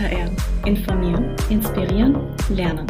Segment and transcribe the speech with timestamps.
[0.00, 0.30] HR.
[0.64, 2.16] Informieren, inspirieren,
[2.48, 2.86] lernen.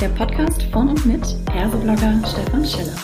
[0.00, 2.96] Der Podcast von und mit Herseblogger Stefan Schiller.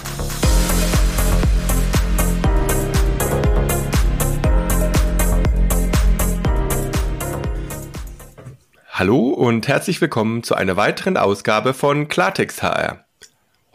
[8.88, 13.04] Hallo und herzlich willkommen zu einer weiteren Ausgabe von Klartext HR.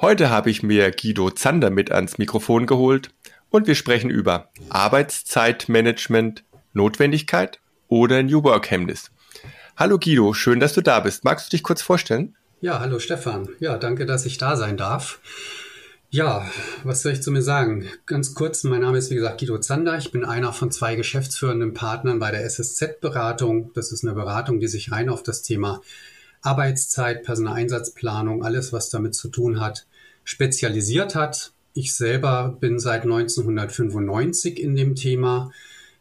[0.01, 3.11] Heute habe ich mir Guido Zander mit ans Mikrofon geholt
[3.49, 6.43] und wir sprechen über Arbeitszeitmanagement,
[6.73, 9.11] Notwendigkeit oder New Work Hemmnis.
[9.79, 11.23] Hallo Guido, schön, dass du da bist.
[11.23, 12.35] Magst du dich kurz vorstellen?
[12.59, 13.47] Ja, hallo Stefan.
[13.61, 15.21] Ja, danke, dass ich da sein darf.
[16.09, 16.45] Ja,
[16.83, 17.85] was soll ich zu mir sagen?
[18.05, 19.97] Ganz kurz, mein Name ist wie gesagt Guido Zander.
[19.97, 23.71] Ich bin einer von zwei geschäftsführenden Partnern bei der SSZ-Beratung.
[23.73, 25.79] Das ist eine Beratung, die sich rein auf das Thema
[26.41, 29.87] Arbeitszeit, Personaleinsatzplanung, alles, was damit zu tun hat,
[30.25, 31.53] spezialisiert hat.
[31.71, 35.53] Ich selber bin seit 1995 in dem Thema,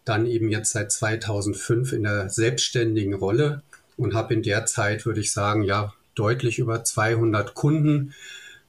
[0.09, 3.63] dann eben jetzt seit 2005 in der selbstständigen Rolle
[3.97, 8.15] und habe in der Zeit, würde ich sagen, ja, deutlich über 200 Kunden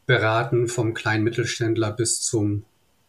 [0.06, 2.64] beraten, vom kleinen Mittelständler bis zum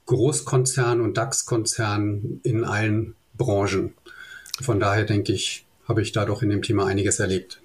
[0.06, 3.94] Großkonzern und DAX-Konzern in allen Branchen.
[4.60, 7.60] Von daher denke ich, habe ich da doch in dem Thema einiges erlebt.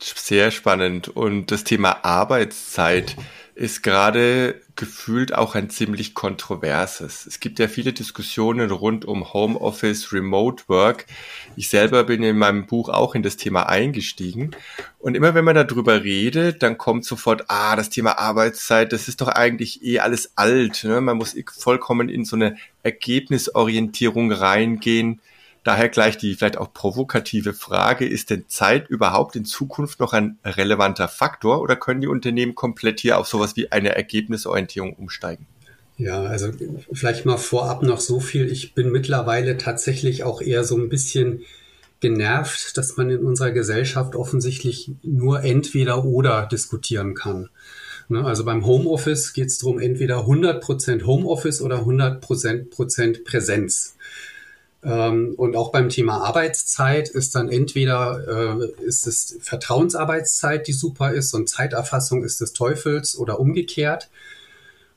[0.00, 1.08] Sehr spannend.
[1.08, 3.16] Und das Thema Arbeitszeit
[3.58, 7.26] ist gerade gefühlt auch ein ziemlich kontroverses.
[7.26, 11.06] Es gibt ja viele Diskussionen rund um Homeoffice, Remote Work.
[11.56, 14.52] Ich selber bin in meinem Buch auch in das Thema eingestiegen.
[15.00, 19.20] Und immer wenn man darüber redet, dann kommt sofort, ah, das Thema Arbeitszeit, das ist
[19.20, 20.84] doch eigentlich eh alles alt.
[20.84, 21.00] Ne?
[21.00, 25.20] Man muss vollkommen in so eine Ergebnisorientierung reingehen.
[25.64, 30.38] Daher gleich die vielleicht auch provokative Frage, ist denn Zeit überhaupt in Zukunft noch ein
[30.44, 35.46] relevanter Faktor oder können die Unternehmen komplett hier auf sowas wie eine Ergebnisorientierung umsteigen?
[35.98, 36.52] Ja, also
[36.92, 38.50] vielleicht mal vorab noch so viel.
[38.50, 41.42] Ich bin mittlerweile tatsächlich auch eher so ein bisschen
[42.00, 47.48] genervt, dass man in unserer Gesellschaft offensichtlich nur entweder oder diskutieren kann.
[48.08, 53.96] Ne, also beim Homeoffice geht es darum, entweder 100% Homeoffice oder 100% Präsenz.
[54.84, 61.12] Ähm, und auch beim Thema Arbeitszeit ist dann entweder äh, ist es Vertrauensarbeitszeit, die super
[61.12, 64.08] ist, und Zeiterfassung ist des Teufels oder umgekehrt.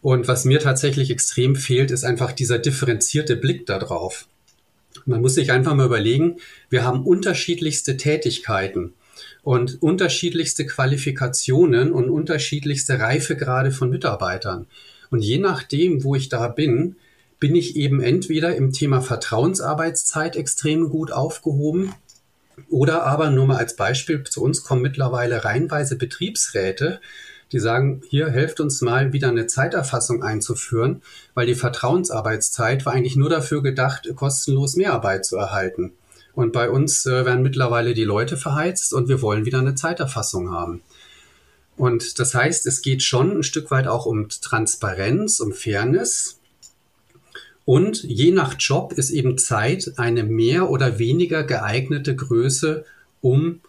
[0.02, 4.28] Und was mir tatsächlich extrem fehlt, ist einfach dieser differenzierte Blick darauf.
[5.06, 6.38] Man muss sich einfach mal überlegen,
[6.70, 8.94] wir haben unterschiedlichste Tätigkeiten
[9.44, 14.68] und unterschiedlichste Qualifikationen und unterschiedlichste Reifegrade von Mitarbeitern.
[15.10, 16.96] Und je nachdem, wo ich da bin,
[17.42, 21.94] bin ich eben entweder im Thema Vertrauensarbeitszeit extrem gut aufgehoben
[22.70, 27.02] oder aber nur mal als Beispiel, zu uns kommen mittlerweile reihenweise Betriebsräte,
[27.52, 31.02] die sagen, hier helft uns mal wieder eine Zeiterfassung einzuführen,
[31.34, 35.94] weil die Vertrauensarbeitszeit war eigentlich nur dafür gedacht, kostenlos Mehrarbeit zu erhalten.
[36.34, 40.52] Und bei uns äh, werden mittlerweile die Leute verheizt und wir wollen wieder eine Zeiterfassung
[40.52, 40.82] haben.
[41.76, 46.38] Und das heißt, es geht schon ein Stück weit auch um Transparenz, um Fairness.
[47.72, 52.84] Und je nach Job ist eben Zeit eine mehr oder weniger geeignete Größe,
[53.22, 53.62] um,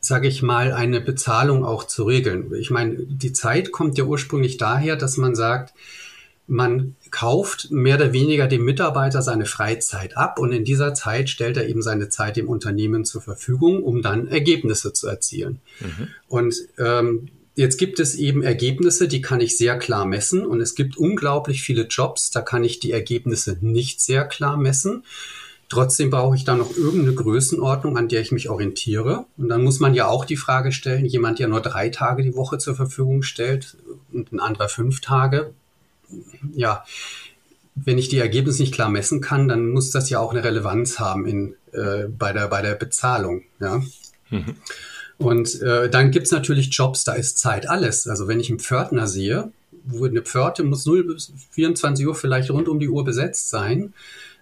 [0.00, 2.50] sage ich mal, eine Bezahlung auch zu regeln.
[2.54, 5.74] Ich meine, die Zeit kommt ja ursprünglich daher, dass man sagt,
[6.46, 11.58] man kauft mehr oder weniger dem Mitarbeiter seine Freizeit ab und in dieser Zeit stellt
[11.58, 15.60] er eben seine Zeit dem Unternehmen zur Verfügung, um dann Ergebnisse zu erzielen.
[15.80, 16.08] Mhm.
[16.28, 20.76] Und ähm, Jetzt gibt es eben Ergebnisse, die kann ich sehr klar messen und es
[20.76, 25.02] gibt unglaublich viele Jobs, da kann ich die Ergebnisse nicht sehr klar messen.
[25.68, 29.26] Trotzdem brauche ich da noch irgendeine Größenordnung, an der ich mich orientiere.
[29.36, 32.36] Und dann muss man ja auch die Frage stellen, jemand, der nur drei Tage die
[32.36, 33.76] Woche zur Verfügung stellt
[34.12, 35.52] und ein anderer fünf Tage,
[36.52, 36.84] ja,
[37.74, 41.00] wenn ich die Ergebnisse nicht klar messen kann, dann muss das ja auch eine Relevanz
[41.00, 43.42] haben in, äh, bei, der, bei der Bezahlung.
[43.58, 43.82] Ja.
[44.30, 44.54] Mhm.
[45.18, 48.06] Und äh, dann gibt's natürlich Jobs, da ist Zeit alles.
[48.06, 49.50] Also wenn ich einen Pförtner sehe,
[49.84, 53.92] wo eine Pforte muss 0 bis 24 Uhr vielleicht rund um die Uhr besetzt sein,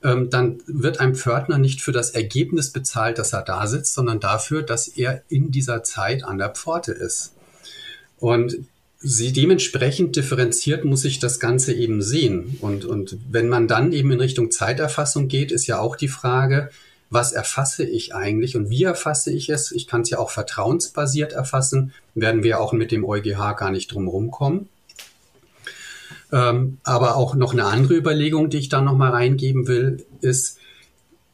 [0.05, 4.21] ähm, dann wird ein Pförtner nicht für das Ergebnis bezahlt, dass er da sitzt, sondern
[4.21, 7.33] dafür, dass er in dieser Zeit an der Pforte ist.
[8.19, 8.59] Und
[8.99, 12.59] sie dementsprechend differenziert muss ich das Ganze eben sehen.
[12.61, 16.71] Und, und wenn man dann eben in Richtung Zeiterfassung geht, ist ja auch die Frage,
[17.11, 19.73] was erfasse ich eigentlich und wie erfasse ich es?
[19.73, 23.93] Ich kann es ja auch vertrauensbasiert erfassen, werden wir auch mit dem EuGH gar nicht
[23.93, 24.69] drum rumkommen.
[26.33, 30.59] Ähm, aber auch noch eine andere Überlegung, die ich da noch mal reingeben will, ist,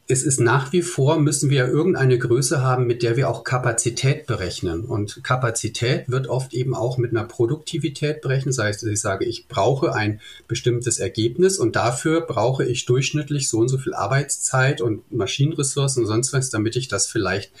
[0.05, 4.25] es ist nach wie vor, müssen wir irgendeine Größe haben, mit der wir auch Kapazität
[4.25, 4.83] berechnen.
[4.83, 8.57] Und Kapazität wird oft eben auch mit einer Produktivität berechnet.
[8.57, 13.59] Das heißt, ich sage, ich brauche ein bestimmtes Ergebnis und dafür brauche ich durchschnittlich so
[13.59, 17.53] und so viel Arbeitszeit und Maschinenressourcen und sonst was, damit ich das vielleicht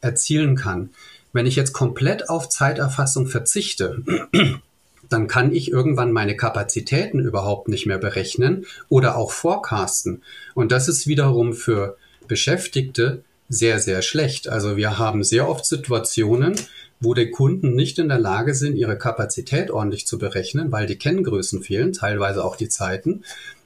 [0.00, 0.90] erzielen kann.
[1.32, 4.04] Wenn ich jetzt komplett auf Zeiterfassung verzichte,
[5.08, 10.22] dann kann ich irgendwann meine Kapazitäten überhaupt nicht mehr berechnen oder auch forecasten.
[10.54, 11.96] Und das ist wiederum für
[12.26, 14.48] Beschäftigte sehr, sehr schlecht.
[14.48, 16.54] Also wir haben sehr oft Situationen,
[17.00, 20.96] wo die Kunden nicht in der Lage sind, ihre Kapazität ordentlich zu berechnen, weil die
[20.98, 23.22] Kenngrößen fehlen, teilweise auch die Zeiten.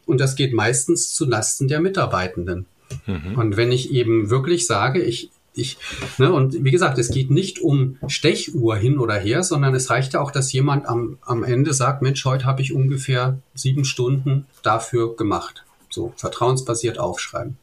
[0.06, 2.66] Und das geht meistens zu Lasten der Mitarbeitenden.
[3.06, 3.38] Mhm.
[3.38, 5.76] Und wenn ich eben wirklich sage, ich ich,
[6.19, 10.14] ne, und wie gesagt, es geht nicht um Stechuhr hin oder her, sondern es reicht
[10.14, 14.46] ja auch, dass jemand am, am Ende sagt, Mensch, heute habe ich ungefähr sieben Stunden
[14.62, 15.64] dafür gemacht.
[15.90, 17.58] So, vertrauensbasiert aufschreiben.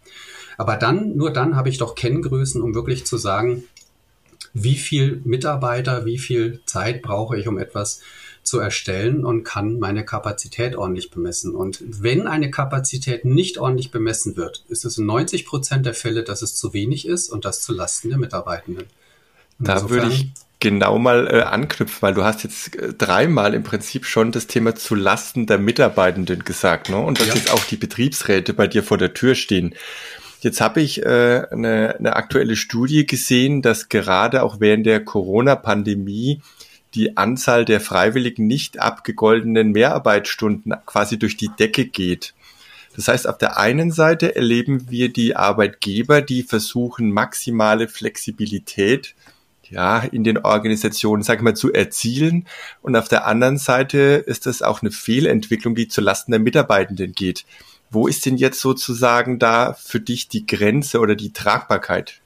[0.57, 3.63] Aber dann, nur dann habe ich doch Kenngrößen, um wirklich zu sagen,
[4.53, 8.01] wie viel Mitarbeiter, wie viel Zeit brauche ich, um etwas
[8.50, 11.54] zu erstellen und kann meine Kapazität ordentlich bemessen.
[11.54, 16.24] Und wenn eine Kapazität nicht ordentlich bemessen wird, ist es in 90 Prozent der Fälle,
[16.24, 18.88] dass es zu wenig ist und das zu Lasten der Mitarbeitenden.
[19.60, 24.06] da würde ich genau mal äh, anknüpfen, weil du hast jetzt äh, dreimal im Prinzip
[24.06, 26.98] schon das Thema zu Lasten der Mitarbeitenden gesagt, ne?
[26.98, 27.36] Und dass ja.
[27.36, 29.75] jetzt auch die Betriebsräte bei dir vor der Tür stehen.
[30.42, 36.42] Jetzt habe ich äh, eine, eine aktuelle Studie gesehen, dass gerade auch während der Corona-Pandemie
[36.95, 42.33] die Anzahl der freiwilligen nicht abgegoltenen Mehrarbeitsstunden quasi durch die Decke geht.
[42.95, 49.15] Das heißt, auf der einen Seite erleben wir die Arbeitgeber, die versuchen, maximale Flexibilität
[49.69, 52.47] ja, in den Organisationen, sag ich mal, zu erzielen.
[52.81, 57.45] Und auf der anderen Seite ist das auch eine Fehlentwicklung, die zulasten der Mitarbeitenden geht.
[57.91, 62.21] Wo ist denn jetzt sozusagen da für dich die Grenze oder die Tragbarkeit?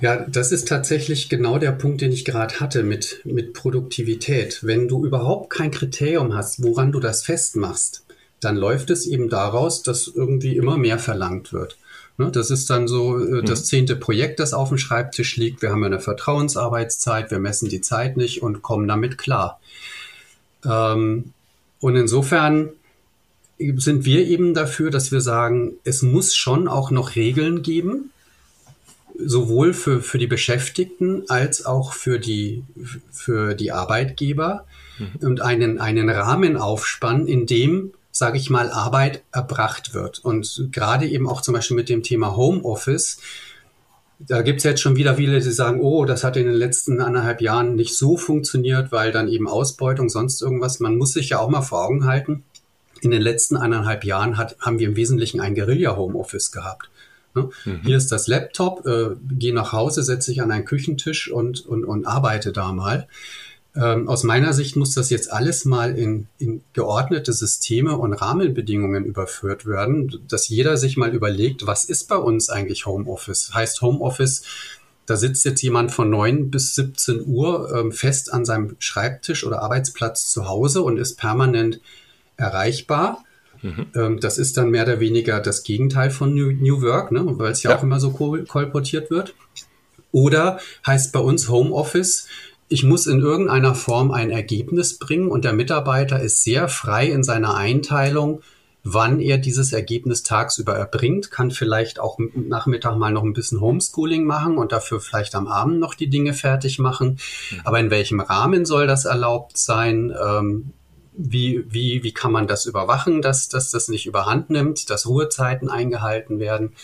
[0.00, 4.60] Ja, das ist tatsächlich genau der Punkt, den ich gerade hatte mit, mit Produktivität.
[4.62, 8.04] Wenn du überhaupt kein Kriterium hast, woran du das festmachst,
[8.40, 11.76] dann läuft es eben daraus, dass irgendwie immer mehr verlangt wird.
[12.16, 13.64] Ne, das ist dann so äh, das mhm.
[13.64, 15.62] zehnte Projekt, das auf dem Schreibtisch liegt.
[15.62, 19.60] Wir haben eine Vertrauensarbeitszeit, wir messen die Zeit nicht und kommen damit klar.
[20.64, 21.32] Ähm,
[21.80, 22.70] und insofern
[23.58, 28.10] sind wir eben dafür, dass wir sagen, es muss schon auch noch Regeln geben,
[29.18, 32.64] sowohl für, für die Beschäftigten als auch für die,
[33.10, 34.64] für die Arbeitgeber
[34.98, 35.26] mhm.
[35.26, 40.20] und einen, einen Rahmen aufspannen, in dem, sage ich mal, Arbeit erbracht wird.
[40.20, 43.18] Und gerade eben auch zum Beispiel mit dem Thema Homeoffice,
[44.20, 47.40] da gibt's jetzt schon wieder viele, die sagen, oh, das hat in den letzten anderthalb
[47.40, 50.80] Jahren nicht so funktioniert, weil dann eben Ausbeutung, sonst irgendwas.
[50.80, 52.42] Man muss sich ja auch mal vor Augen halten,
[53.00, 56.90] in den letzten anderthalb Jahren hat, haben wir im Wesentlichen ein Guerilla-Homeoffice gehabt.
[57.38, 57.50] Ne?
[57.64, 57.80] Mhm.
[57.84, 61.84] Hier ist das Laptop, äh, gehe nach Hause, setze dich an einen Küchentisch und, und,
[61.84, 63.08] und arbeite da mal.
[63.76, 69.04] Ähm, aus meiner Sicht muss das jetzt alles mal in, in geordnete Systeme und Rahmenbedingungen
[69.04, 73.54] überführt werden, dass jeder sich mal überlegt, was ist bei uns eigentlich Homeoffice?
[73.54, 74.42] Heißt Homeoffice,
[75.06, 79.62] da sitzt jetzt jemand von 9 bis 17 Uhr ähm, fest an seinem Schreibtisch oder
[79.62, 81.80] Arbeitsplatz zu Hause und ist permanent
[82.36, 83.24] erreichbar.
[83.62, 84.20] Mhm.
[84.20, 87.22] das ist dann mehr oder weniger das Gegenteil von New, New Work, ne?
[87.24, 89.34] weil es ja, ja, auch immer so kol kolportiert wird.
[90.12, 92.28] Oder heißt bei uns Homeoffice,
[92.68, 97.24] ich muss in irgendeiner Form ein Ergebnis bringen und der Mitarbeiter ist sehr frei in
[97.24, 98.42] seiner Einteilung,
[98.84, 104.24] wann er dieses Ergebnis tagsüber erbringt, kann vielleicht auch Nachmittag mal noch ein bisschen Homeschooling
[104.24, 107.18] machen und dafür vielleicht am Abend noch die Dinge fertig machen.
[107.50, 107.60] Mhm.
[107.64, 110.14] Aber in welchem Rahmen soll das erlaubt sein?
[110.22, 110.72] Ähm,
[111.18, 115.68] wie, wie, wie kann man das überwachen, dass, dass das nicht überhand nimmt, dass Ruhezeiten
[115.68, 116.74] eingehalten werden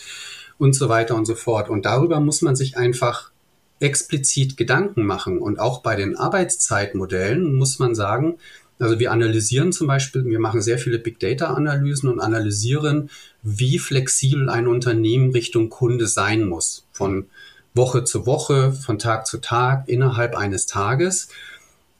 [0.57, 1.69] und so weiter und so fort.
[1.69, 3.31] Und darüber muss man sich einfach
[3.79, 5.39] explizit Gedanken machen.
[5.39, 8.37] Und auch bei den Arbeitszeitmodellen muss man sagen,
[8.77, 13.09] also wir analysieren zum Beispiel, wir machen sehr viele Big Data Analysen und analysieren,
[13.41, 16.85] wie flexibel ein Unternehmen Richtung Kunde sein muss.
[16.91, 17.27] Von
[17.73, 21.29] Woche zu Woche, von Tag zu Tag, innerhalb eines Tages.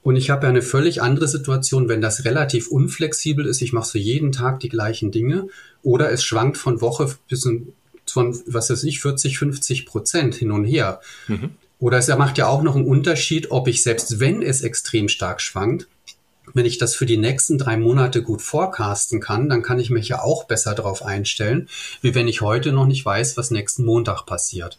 [0.05, 3.63] Und ich habe ja eine völlig andere Situation, wenn das relativ unflexibel ist.
[3.63, 5.47] Ich mache so jeden Tag die gleichen Dinge
[5.81, 7.49] oder es schwankt von Woche bis
[8.05, 11.01] von, was weiß ich, 40, 50 Prozent hin und her.
[11.27, 11.55] Mhm.
[11.79, 15.41] Oder es macht ja auch noch einen Unterschied, ob ich selbst wenn es extrem stark
[15.41, 15.87] schwankt,
[16.53, 20.07] wenn ich das für die nächsten drei Monate gut forecasten kann, dann kann ich mich
[20.07, 21.67] ja auch besser darauf einstellen,
[22.03, 24.77] wie wenn ich heute noch nicht weiß, was nächsten Montag passiert.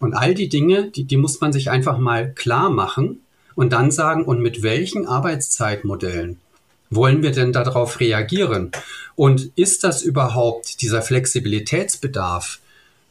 [0.00, 3.22] Und all die Dinge, die, die muss man sich einfach mal klar machen
[3.60, 6.40] und dann sagen, und mit welchen Arbeitszeitmodellen
[6.88, 8.70] wollen wir denn darauf reagieren?
[9.16, 12.60] Und ist das überhaupt dieser Flexibilitätsbedarf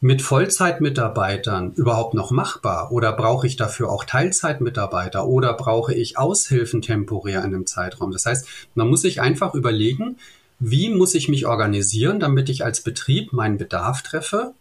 [0.00, 2.90] mit Vollzeitmitarbeitern überhaupt noch machbar?
[2.90, 5.24] Oder brauche ich dafür auch Teilzeitmitarbeiter?
[5.24, 8.10] Oder brauche ich Aushilfen temporär in einem Zeitraum?
[8.10, 10.16] Das heißt, man muss sich einfach überlegen,
[10.58, 14.52] wie muss ich mich organisieren, damit ich als Betrieb meinen Bedarf treffe?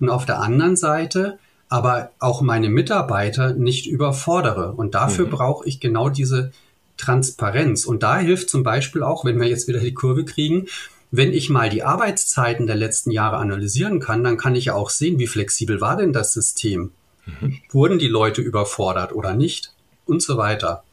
[0.00, 1.38] Und auf der anderen Seite,
[1.68, 4.72] aber auch meine Mitarbeiter nicht überfordere.
[4.72, 5.30] Und dafür mhm.
[5.30, 6.52] brauche ich genau diese
[6.96, 7.84] Transparenz.
[7.84, 10.66] Und da hilft zum Beispiel auch, wenn wir jetzt wieder die Kurve kriegen,
[11.10, 14.90] wenn ich mal die Arbeitszeiten der letzten Jahre analysieren kann, dann kann ich ja auch
[14.90, 16.90] sehen, wie flexibel war denn das System?
[17.24, 17.58] Mhm.
[17.70, 19.72] Wurden die Leute überfordert oder nicht?
[20.04, 20.84] Und so weiter.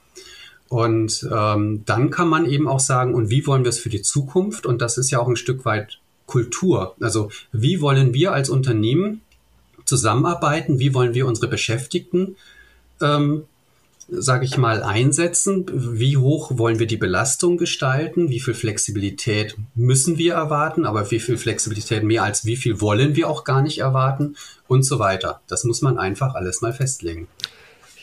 [0.68, 4.02] Und ähm, dann kann man eben auch sagen, und wie wollen wir es für die
[4.02, 4.66] Zukunft?
[4.66, 6.96] Und das ist ja auch ein Stück weit Kultur.
[7.00, 9.22] Also wie wollen wir als Unternehmen
[9.86, 10.80] zusammenarbeiten?
[10.80, 12.36] Wie wollen wir unsere Beschäftigten
[13.02, 13.46] ähm,
[14.08, 15.66] sage ich mal, einsetzen?
[15.74, 18.30] Wie hoch wollen wir die Belastung gestalten?
[18.30, 20.86] Wie viel Flexibilität müssen wir erwarten?
[20.86, 24.36] Aber wie viel Flexibilität mehr als wie viel wollen wir auch gar nicht erwarten?
[24.68, 25.42] Und so weiter.
[25.48, 27.28] Das muss man einfach alles mal festlegen.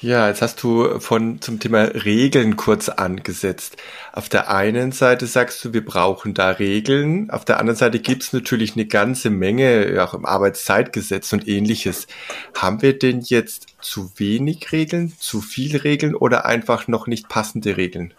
[0.03, 3.77] Ja, jetzt hast du von zum Thema Regeln kurz angesetzt.
[4.13, 7.31] Auf der einen Seite sagst du, wir brauchen da Regeln.
[7.31, 12.09] Auf der anderen Seite gibt es natürlich eine ganze Menge, auch im Arbeitszeitgesetz und ähnliches.
[12.53, 17.77] Haben wir denn jetzt zu wenig Regeln, zu viel Regeln oder einfach noch nicht passende
[17.77, 18.13] Regeln?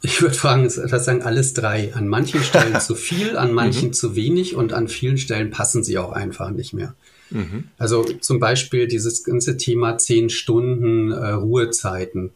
[0.00, 1.92] Ich würde fragen, sagen alles drei.
[1.92, 3.92] An manchen Stellen zu viel, an manchen mhm.
[3.92, 6.94] zu wenig und an vielen Stellen passen sie auch einfach nicht mehr.
[7.30, 7.64] Mhm.
[7.78, 12.30] Also zum Beispiel dieses ganze Thema zehn Stunden äh, Ruhezeiten.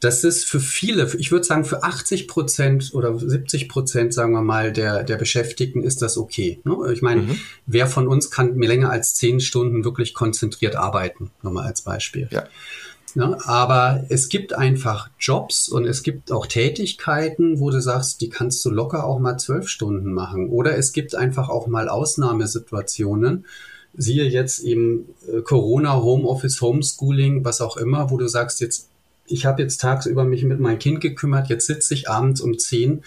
[0.00, 4.42] Das ist für viele, ich würde sagen für 80 Prozent oder 70 Prozent, sagen wir
[4.42, 6.60] mal, der, der Beschäftigten ist das okay.
[6.64, 6.92] Ne?
[6.92, 7.40] Ich meine, mhm.
[7.64, 11.30] wer von uns kann mir länger als zehn Stunden wirklich konzentriert arbeiten?
[11.42, 12.28] Nochmal als Beispiel.
[12.30, 12.46] Ja.
[13.16, 18.28] Ja, aber es gibt einfach Jobs und es gibt auch Tätigkeiten, wo du sagst, die
[18.28, 20.50] kannst du locker auch mal zwölf Stunden machen.
[20.50, 23.46] Oder es gibt einfach auch mal Ausnahmesituationen,
[23.96, 28.88] siehe jetzt eben äh, Corona, Homeoffice, Homeschooling, was auch immer, wo du sagst, jetzt,
[29.26, 33.02] ich habe jetzt tagsüber mich mit meinem Kind gekümmert, jetzt sitze ich abends um zehn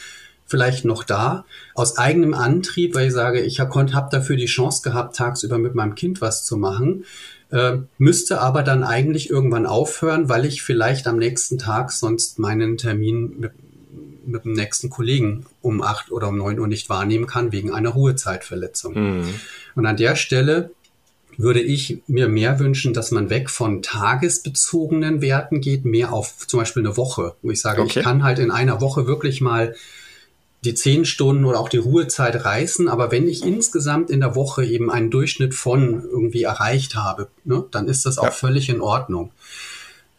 [0.49, 4.81] vielleicht noch da, aus eigenem Antrieb, weil ich sage, ich habe hab dafür die Chance
[4.81, 7.05] gehabt, tagsüber mit meinem Kind was zu machen,
[7.51, 12.77] äh, müsste aber dann eigentlich irgendwann aufhören, weil ich vielleicht am nächsten Tag sonst meinen
[12.77, 13.51] Termin mit,
[14.25, 17.89] mit dem nächsten Kollegen um acht oder um neun Uhr nicht wahrnehmen kann, wegen einer
[17.89, 18.93] Ruhezeitverletzung.
[19.19, 19.33] Mhm.
[19.75, 20.71] Und an der Stelle
[21.39, 26.59] würde ich mir mehr wünschen, dass man weg von tagesbezogenen Werten geht, mehr auf zum
[26.59, 27.99] Beispiel eine Woche, wo ich sage, okay.
[27.99, 29.73] ich kann halt in einer Woche wirklich mal
[30.65, 34.65] die zehn Stunden oder auch die Ruhezeit reißen, aber wenn ich insgesamt in der Woche
[34.65, 38.31] eben einen Durchschnitt von irgendwie erreicht habe, ne, dann ist das auch ja.
[38.31, 39.31] völlig in Ordnung.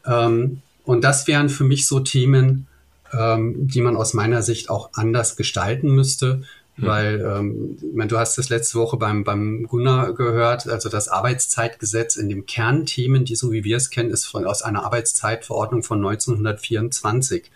[0.07, 2.67] Ähm, und das wären für mich so Themen,
[3.13, 6.45] ähm, die man aus meiner Sicht auch anders gestalten müsste.
[6.81, 6.87] Mhm.
[6.87, 12.17] Weil, ähm, meine, du hast das letzte Woche beim, beim Gunnar gehört, also das Arbeitszeitgesetz
[12.17, 15.99] in den Kernthemen, die so wie wir es kennen, ist von, aus einer Arbeitszeitverordnung von
[15.99, 17.51] 1924.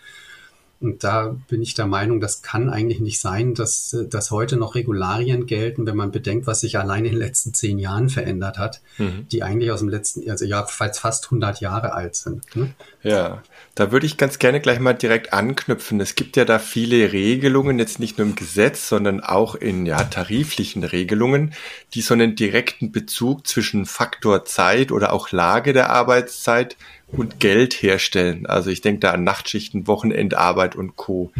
[0.85, 4.75] Und da bin ich der Meinung, das kann eigentlich nicht sein, dass, dass heute noch
[4.75, 8.81] Regularien gelten, wenn man bedenkt, was sich allein in den letzten zehn Jahren verändert hat,
[8.97, 9.27] mhm.
[9.31, 12.55] die eigentlich aus dem letzten, also ja, fast 100 Jahre alt sind.
[12.55, 12.73] Ne?
[13.01, 13.41] Ja,
[13.73, 15.99] da würde ich ganz gerne gleich mal direkt anknüpfen.
[15.99, 20.03] Es gibt ja da viele Regelungen, jetzt nicht nur im Gesetz, sondern auch in ja,
[20.03, 21.53] tariflichen Regelungen,
[21.93, 26.77] die so einen direkten Bezug zwischen Faktor Zeit oder auch Lage der Arbeitszeit
[27.11, 28.45] und Geld herstellen.
[28.45, 31.31] Also ich denke da an Nachtschichten, Wochenendarbeit und Co.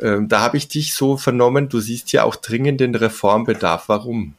[0.00, 3.88] Ähm, da habe ich dich so vernommen, du siehst ja auch dringenden Reformbedarf.
[3.88, 4.34] Warum?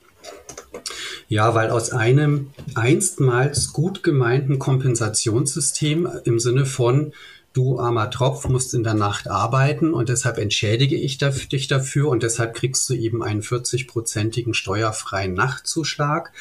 [1.29, 7.11] Ja, weil aus einem einstmals gut gemeinten Kompensationssystem im Sinne von
[7.57, 12.21] du armer Tropf musst in der Nacht arbeiten und deshalb entschädige ich dich dafür und
[12.21, 16.31] deshalb kriegst du eben einen 40-prozentigen steuerfreien Nachtzuschlag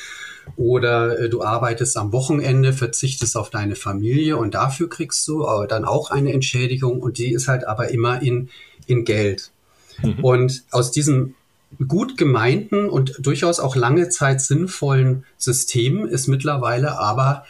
[0.56, 5.66] oder äh, du arbeitest am Wochenende, verzichtest auf deine Familie und dafür kriegst du äh,
[5.66, 8.50] dann auch eine Entschädigung und die ist halt aber immer in,
[8.87, 9.50] in Geld.
[10.02, 10.23] Mhm.
[10.23, 11.35] Und aus diesem
[11.88, 17.44] gut gemeinten und durchaus auch lange Zeit sinnvollen System ist mittlerweile aber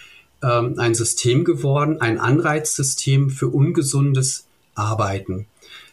[0.47, 5.47] ähm, ein System geworden, ein Anreizsystem für ungesundes Arbeiten.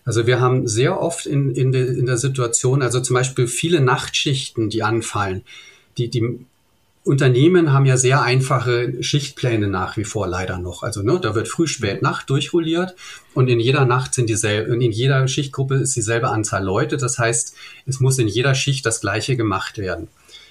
[0.05, 3.81] Also wir haben sehr oft in, in, de, in der Situation, also zum Beispiel viele
[3.81, 5.43] Nachtschichten, die anfallen,
[5.97, 6.45] die, die
[7.05, 10.83] Unternehmen haben ja sehr einfache Schichtpläne nach wie vor leider noch.
[10.83, 12.95] Also ne, da wird früh, spät, Nacht durchrolliert
[13.33, 16.95] und in jeder Nacht sind dieselbe, in jeder Schichtgruppe ist dieselbe Anzahl Leute.
[16.95, 17.55] Das heißt,
[17.85, 20.07] es muss in jeder Schicht das Gleiche gemacht werden.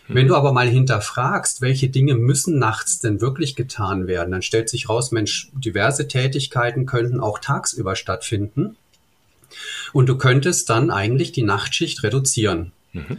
[0.09, 0.15] Mhm.
[0.15, 4.69] Wenn du aber mal hinterfragst, welche Dinge müssen nachts denn wirklich getan werden, dann stellt
[4.69, 8.77] sich raus, Mensch, diverse Tätigkeiten könnten auch tagsüber stattfinden.
[9.93, 12.73] Und du könntest dann eigentlich die Nachtschicht reduzieren.
[12.93, 13.19] Mhm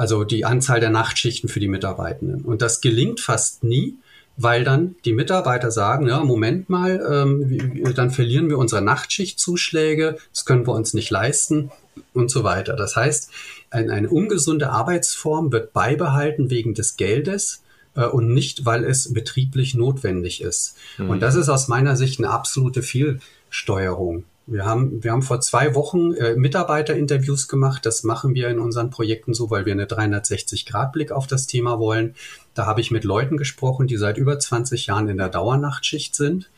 [0.00, 2.40] also die Anzahl der Nachtschichten für die Mitarbeitenden.
[2.40, 3.96] Und das gelingt fast nie,
[4.38, 10.46] weil dann die Mitarbeiter sagen, ja, Moment mal, ähm, dann verlieren wir unsere Nachtschichtzuschläge, das
[10.46, 11.70] können wir uns nicht leisten
[12.14, 12.76] und so weiter.
[12.76, 13.30] Das heißt,
[13.70, 17.62] ein, eine ungesunde Arbeitsform wird beibehalten wegen des Geldes,
[17.94, 20.76] äh, und nicht, weil es betrieblich notwendig ist.
[20.98, 21.10] Mhm.
[21.10, 24.24] Und das ist aus meiner Sicht eine absolute Fehlsteuerung.
[24.46, 27.86] Wir haben, wir haben vor zwei Wochen äh, Mitarbeiterinterviews gemacht.
[27.86, 32.16] Das machen wir in unseren Projekten so, weil wir eine 360-Grad-Blick auf das Thema wollen.
[32.54, 36.50] Da habe ich mit Leuten gesprochen, die seit über 20 Jahren in der Dauernachtschicht sind.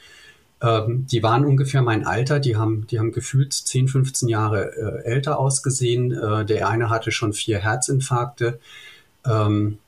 [0.63, 2.39] Ähm, die waren ungefähr mein Alter.
[2.39, 6.13] Die haben, die haben gefühlt 10, 15 Jahre äh, älter ausgesehen.
[6.13, 8.61] Äh, der eine hatte schon vier Herzinfarkte.
[9.27, 9.79] Ähm,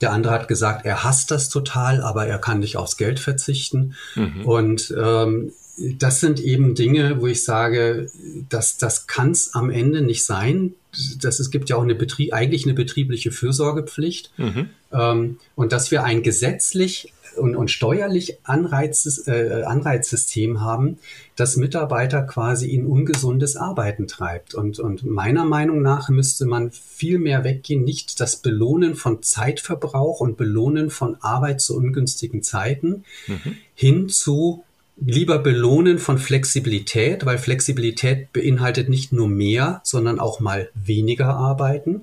[0.00, 3.94] der andere hat gesagt, er hasst das total, aber er kann nicht aufs Geld verzichten.
[4.14, 4.46] Mhm.
[4.46, 5.52] Und ähm,
[5.98, 8.10] das sind eben Dinge, wo ich sage,
[8.48, 10.74] dass das kann es am Ende nicht sein.
[11.20, 14.32] Das, es gibt ja auch eine Betrieb, eigentlich eine betriebliche Fürsorgepflicht.
[14.36, 14.70] Mhm.
[14.92, 20.98] Ähm, und dass wir ein gesetzlich und, und steuerlich Anreiz, äh, Anreizsystem haben,
[21.36, 24.54] das Mitarbeiter quasi in ungesundes Arbeiten treibt.
[24.54, 30.20] Und, und meiner Meinung nach müsste man viel mehr weggehen, nicht das Belohnen von Zeitverbrauch
[30.20, 33.56] und Belohnen von Arbeit zu ungünstigen Zeiten mhm.
[33.74, 34.64] hin zu
[34.96, 42.02] lieber belohnen von Flexibilität, weil Flexibilität beinhaltet nicht nur mehr, sondern auch mal weniger arbeiten.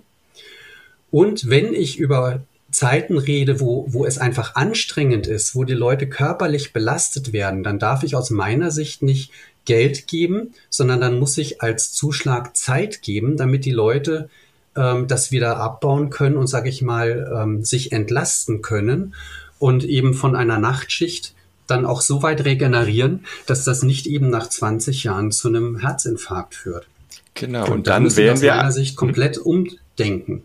[1.11, 6.07] Und wenn ich über Zeiten rede, wo, wo es einfach anstrengend ist, wo die Leute
[6.07, 9.31] körperlich belastet werden, dann darf ich aus meiner Sicht nicht
[9.65, 14.29] Geld geben, sondern dann muss ich als Zuschlag Zeit geben, damit die Leute
[14.75, 19.13] ähm, das wieder abbauen können und, sage ich mal, ähm, sich entlasten können
[19.59, 21.33] und eben von einer Nachtschicht
[21.67, 26.55] dann auch so weit regenerieren, dass das nicht eben nach 20 Jahren zu einem Herzinfarkt
[26.55, 26.87] führt.
[27.35, 30.43] Genau, und, und dann, dann wären wir aus meiner Sicht komplett umdenken.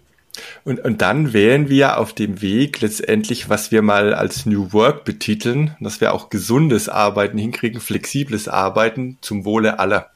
[0.65, 5.05] Und, und dann wären wir auf dem Weg letztendlich, was wir mal als New Work
[5.05, 10.11] betiteln, dass wir auch gesundes Arbeiten hinkriegen, flexibles Arbeiten zum Wohle aller.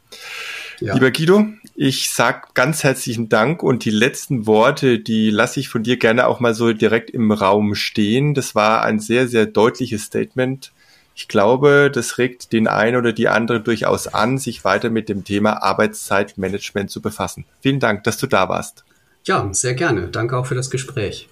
[0.80, 0.94] Ja.
[0.94, 5.82] Lieber Guido, ich sag ganz herzlichen Dank und die letzten Worte, die lasse ich von
[5.82, 8.34] dir gerne auch mal so direkt im Raum stehen.
[8.34, 10.73] Das war ein sehr, sehr deutliches Statement
[11.21, 15.25] ich glaube, das regt den einen oder die andere durchaus an, sich weiter mit dem
[15.25, 17.45] Thema Arbeitszeitmanagement zu befassen.
[17.60, 18.84] Vielen Dank, dass du da warst.
[19.28, 20.08] Ja, sehr gerne.
[20.08, 21.28] Danke auch für das Gespräch.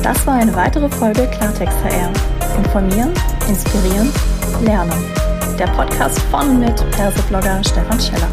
[0.00, 2.12] Das war eine weitere Folge Klartext HR.
[2.56, 3.12] Informieren,
[3.48, 4.12] inspirieren,
[4.62, 4.92] lernen.
[5.58, 8.28] Der Podcast von und mit Perseblogger Stefan Scheller.